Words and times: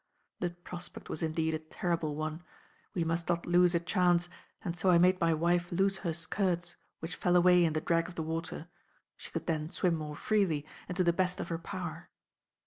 The 0.39 0.49
prospect 0.49 1.09
was 1.09 1.21
indeed 1.21 1.53
a 1.53 1.59
terrible 1.59 2.15
one. 2.15 2.41
We 2.95 3.03
must 3.03 3.29
not 3.29 3.45
lose 3.45 3.75
a 3.75 3.79
chance, 3.79 4.29
and 4.65 4.75
so 4.75 4.89
I 4.89 4.97
made 4.97 5.21
my 5.21 5.31
wife 5.31 5.71
loose 5.71 5.97
her 5.97 6.11
skirts 6.11 6.75
which 7.01 7.15
fell 7.15 7.35
away 7.35 7.63
in 7.63 7.73
the 7.73 7.81
drag 7.81 8.07
of 8.07 8.15
the 8.15 8.23
water; 8.23 8.67
she 9.15 9.29
could 9.29 9.45
then 9.45 9.69
swim 9.69 9.93
more 9.95 10.15
freely 10.15 10.65
and 10.87 10.97
to 10.97 11.03
the 11.03 11.13
best 11.13 11.39
of 11.39 11.49
her 11.49 11.59
power. 11.59 12.09